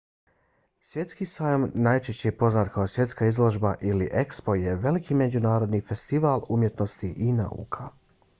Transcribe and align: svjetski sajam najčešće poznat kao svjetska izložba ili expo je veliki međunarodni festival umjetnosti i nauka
svjetski 0.91 1.25
sajam 1.25 1.65
najčešće 1.73 2.31
poznat 2.37 2.71
kao 2.73 2.87
svjetska 2.87 3.25
izložba 3.27 3.75
ili 3.81 4.09
expo 4.23 4.53
je 4.53 4.75
veliki 4.75 5.13
međunarodni 5.21 5.81
festival 5.81 6.41
umjetnosti 6.49 7.13
i 7.17 7.31
nauka 7.33 7.89